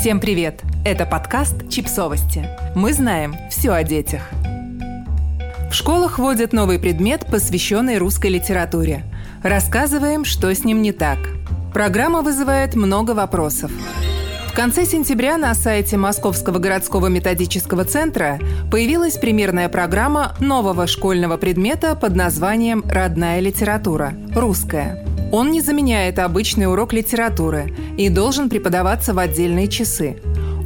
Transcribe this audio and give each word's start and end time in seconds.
Всем 0.00 0.18
привет! 0.18 0.62
Это 0.82 1.04
подкаст 1.04 1.68
«Чипсовости». 1.68 2.48
Мы 2.74 2.94
знаем 2.94 3.36
все 3.50 3.72
о 3.72 3.82
детях. 3.84 4.22
В 5.70 5.74
школах 5.74 6.18
вводят 6.18 6.54
новый 6.54 6.78
предмет, 6.78 7.26
посвященный 7.30 7.98
русской 7.98 8.28
литературе. 8.28 9.04
Рассказываем, 9.42 10.24
что 10.24 10.54
с 10.54 10.64
ним 10.64 10.80
не 10.80 10.92
так. 10.92 11.18
Программа 11.74 12.22
вызывает 12.22 12.76
много 12.76 13.10
вопросов. 13.10 13.70
В 14.48 14.54
конце 14.54 14.86
сентября 14.86 15.36
на 15.36 15.52
сайте 15.52 15.98
Московского 15.98 16.58
городского 16.58 17.08
методического 17.08 17.84
центра 17.84 18.38
появилась 18.70 19.18
примерная 19.18 19.68
программа 19.68 20.34
нового 20.40 20.86
школьного 20.86 21.36
предмета 21.36 21.94
под 21.94 22.16
названием 22.16 22.82
«Родная 22.88 23.40
литература. 23.40 24.14
Русская». 24.34 25.09
Он 25.32 25.50
не 25.50 25.60
заменяет 25.60 26.18
обычный 26.18 26.66
урок 26.66 26.92
литературы 26.92 27.72
и 27.96 28.08
должен 28.08 28.48
преподаваться 28.48 29.14
в 29.14 29.18
отдельные 29.18 29.68
часы. 29.68 30.16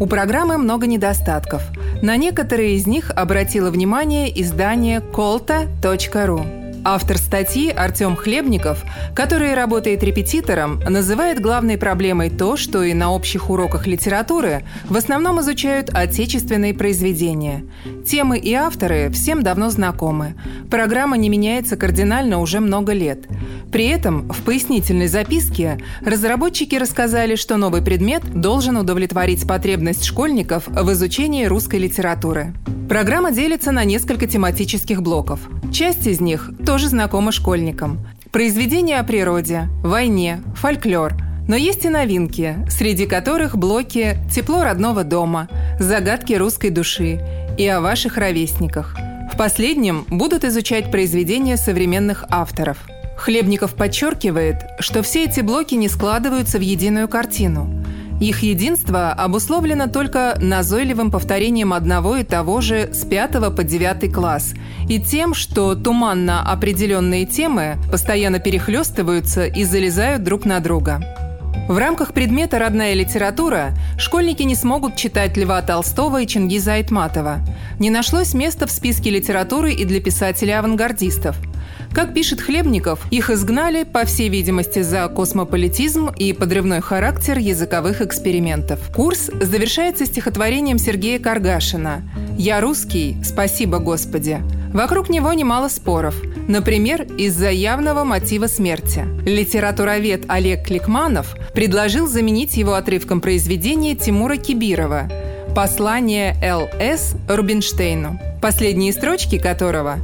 У 0.00 0.06
программы 0.06 0.58
много 0.58 0.86
недостатков. 0.86 1.62
На 2.02 2.16
некоторые 2.16 2.76
из 2.76 2.86
них 2.86 3.10
обратило 3.14 3.70
внимание 3.70 4.40
издание 4.40 5.00
kolta.ru. 5.00 6.64
Автор 6.86 7.16
статьи 7.16 7.70
Артем 7.70 8.14
Хлебников, 8.14 8.82
который 9.14 9.54
работает 9.54 10.02
репетитором, 10.02 10.80
называет 10.80 11.40
главной 11.40 11.78
проблемой 11.78 12.28
то, 12.28 12.58
что 12.58 12.82
и 12.82 12.92
на 12.92 13.10
общих 13.10 13.48
уроках 13.48 13.86
литературы 13.86 14.64
в 14.90 14.96
основном 14.98 15.40
изучают 15.40 15.88
отечественные 15.94 16.74
произведения. 16.74 17.64
Темы 18.06 18.38
и 18.38 18.52
авторы 18.52 19.08
всем 19.10 19.42
давно 19.42 19.70
знакомы. 19.70 20.34
Программа 20.70 21.16
не 21.16 21.30
меняется 21.30 21.76
кардинально 21.76 22.38
уже 22.38 22.60
много 22.60 22.92
лет. 22.92 23.26
При 23.72 23.86
этом 23.86 24.30
в 24.30 24.42
пояснительной 24.42 25.08
записке 25.08 25.78
разработчики 26.04 26.76
рассказали, 26.76 27.34
что 27.34 27.56
новый 27.56 27.80
предмет 27.80 28.22
должен 28.38 28.76
удовлетворить 28.76 29.48
потребность 29.48 30.04
школьников 30.04 30.68
в 30.68 30.92
изучении 30.92 31.46
русской 31.46 31.76
литературы. 31.76 32.52
Программа 32.88 33.32
делится 33.32 33.72
на 33.72 33.84
несколько 33.84 34.26
тематических 34.26 35.00
блоков. 35.00 35.40
Часть 35.72 36.06
из 36.06 36.20
них 36.20 36.50
тоже 36.66 36.90
знакома 36.90 37.32
школьникам. 37.32 38.06
Произведения 38.30 38.98
о 38.98 39.04
природе, 39.04 39.68
войне, 39.82 40.42
фольклор. 40.56 41.14
Но 41.46 41.56
есть 41.56 41.84
и 41.84 41.88
новинки, 41.88 42.56
среди 42.68 43.06
которых 43.06 43.56
блоки 43.56 44.16
«Тепло 44.32 44.64
родного 44.64 45.04
дома», 45.04 45.48
«Загадки 45.78 46.32
русской 46.32 46.70
души» 46.70 47.20
и 47.58 47.66
о 47.66 47.80
ваших 47.80 48.16
ровесниках. 48.16 48.96
В 49.32 49.36
последнем 49.36 50.06
будут 50.08 50.44
изучать 50.44 50.90
произведения 50.90 51.56
современных 51.56 52.24
авторов. 52.30 52.78
Хлебников 53.16 53.74
подчеркивает, 53.74 54.56
что 54.80 55.02
все 55.02 55.24
эти 55.24 55.40
блоки 55.40 55.74
не 55.74 55.88
складываются 55.88 56.58
в 56.58 56.62
единую 56.62 57.08
картину– 57.08 57.84
их 58.20 58.42
единство 58.42 59.12
обусловлено 59.12 59.88
только 59.88 60.38
назойливым 60.40 61.10
повторением 61.10 61.72
одного 61.72 62.16
и 62.16 62.24
того 62.24 62.60
же 62.60 62.90
с 62.92 63.04
5 63.04 63.54
по 63.54 63.64
9 63.64 64.12
класс 64.12 64.54
и 64.88 65.00
тем, 65.00 65.34
что 65.34 65.74
туманно 65.74 66.40
определенные 66.40 67.26
темы 67.26 67.76
постоянно 67.90 68.38
перехлестываются 68.38 69.46
и 69.46 69.64
залезают 69.64 70.22
друг 70.22 70.44
на 70.44 70.60
друга. 70.60 71.23
В 71.68 71.78
рамках 71.78 72.12
предмета 72.12 72.58
«Родная 72.58 72.92
литература» 72.92 73.72
школьники 73.96 74.42
не 74.42 74.54
смогут 74.54 74.96
читать 74.96 75.36
Льва 75.38 75.62
Толстого 75.62 76.20
и 76.20 76.26
Чингиза 76.26 76.74
Айтматова. 76.74 77.38
Не 77.78 77.88
нашлось 77.88 78.34
места 78.34 78.66
в 78.66 78.70
списке 78.70 79.08
литературы 79.08 79.72
и 79.72 79.84
для 79.84 80.00
писателей-авангардистов– 80.00 81.36
как 81.94 82.12
пишет 82.12 82.40
Хлебников, 82.40 83.00
их 83.12 83.30
изгнали, 83.30 83.84
по 83.84 84.04
всей 84.04 84.28
видимости, 84.28 84.82
за 84.82 85.06
космополитизм 85.06 86.08
и 86.08 86.32
подрывной 86.32 86.80
характер 86.80 87.38
языковых 87.38 88.02
экспериментов. 88.02 88.80
Курс 88.92 89.30
завершается 89.40 90.04
стихотворением 90.04 90.78
Сергея 90.78 91.20
Каргашина 91.20 92.02
«Я 92.36 92.60
русский, 92.60 93.16
спасибо 93.22 93.78
Господи». 93.78 94.40
Вокруг 94.74 95.08
него 95.08 95.32
немало 95.32 95.68
споров. 95.68 96.14
Например, 96.48 97.02
из-за 97.16 97.50
явного 97.50 98.04
мотива 98.04 98.48
смерти. 98.48 99.06
Литературовед 99.24 100.24
Олег 100.28 100.66
Кликманов 100.66 101.36
предложил 101.54 102.06
заменить 102.08 102.56
его 102.56 102.74
отрывком 102.74 103.20
произведения 103.22 103.94
Тимура 103.94 104.36
Кибирова 104.36 105.08
«Послание 105.54 106.36
Л.С. 106.42 107.14
Рубинштейну», 107.28 108.20
последние 108.42 108.92
строчки 108.92 109.38
которого 109.38 110.00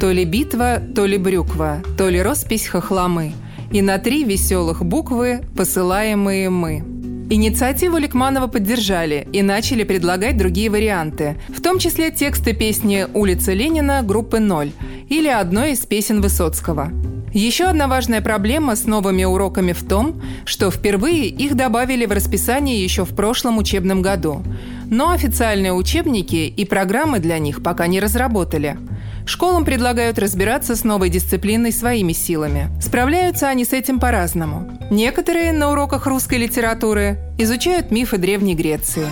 то 0.00 0.10
ли 0.10 0.24
битва, 0.24 0.82
то 0.94 1.06
ли 1.06 1.16
брюква, 1.16 1.82
то 1.96 2.10
ли 2.10 2.20
роспись 2.20 2.66
хохломы. 2.66 3.32
И 3.72 3.80
на 3.80 3.98
три 3.98 4.24
веселых 4.24 4.84
буквы 4.84 5.40
посылаемые 5.56 6.50
мы. 6.50 6.93
Инициативу 7.30 7.96
Ликманова 7.96 8.48
поддержали 8.48 9.26
и 9.32 9.40
начали 9.40 9.82
предлагать 9.82 10.36
другие 10.36 10.68
варианты, 10.68 11.36
в 11.48 11.62
том 11.62 11.78
числе 11.78 12.10
тексты 12.10 12.52
песни 12.52 13.06
«Улица 13.14 13.54
Ленина» 13.54 14.02
группы 14.02 14.40
«Ноль» 14.40 14.72
или 15.08 15.28
одной 15.28 15.72
из 15.72 15.80
песен 15.86 16.20
Высоцкого. 16.20 16.92
Еще 17.32 17.64
одна 17.64 17.88
важная 17.88 18.20
проблема 18.20 18.76
с 18.76 18.84
новыми 18.84 19.24
уроками 19.24 19.72
в 19.72 19.82
том, 19.82 20.20
что 20.44 20.70
впервые 20.70 21.26
их 21.26 21.56
добавили 21.56 22.04
в 22.04 22.12
расписание 22.12 22.84
еще 22.84 23.06
в 23.06 23.16
прошлом 23.16 23.56
учебном 23.56 24.02
году. 24.02 24.42
Но 24.90 25.10
официальные 25.10 25.72
учебники 25.72 26.46
и 26.46 26.64
программы 26.66 27.20
для 27.20 27.38
них 27.38 27.62
пока 27.62 27.86
не 27.86 28.00
разработали– 28.00 28.76
Школам 29.26 29.64
предлагают 29.64 30.18
разбираться 30.18 30.76
с 30.76 30.84
новой 30.84 31.08
дисциплиной 31.08 31.72
своими 31.72 32.12
силами. 32.12 32.70
Справляются 32.80 33.48
они 33.48 33.64
с 33.64 33.72
этим 33.72 33.98
по-разному. 33.98 34.78
Некоторые 34.90 35.52
на 35.52 35.72
уроках 35.72 36.06
русской 36.06 36.38
литературы 36.38 37.18
изучают 37.38 37.90
мифы 37.90 38.18
Древней 38.18 38.54
Греции. 38.54 39.06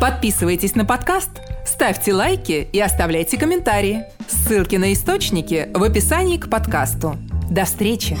Подписывайтесь 0.00 0.74
на 0.74 0.84
подкаст, 0.84 1.30
ставьте 1.66 2.12
лайки 2.12 2.68
и 2.72 2.80
оставляйте 2.80 3.36
комментарии. 3.38 4.04
Ссылки 4.28 4.76
на 4.76 4.92
источники 4.92 5.68
в 5.74 5.82
описании 5.82 6.38
к 6.38 6.48
подкасту. 6.48 7.16
До 7.50 7.64
встречи! 7.64 8.16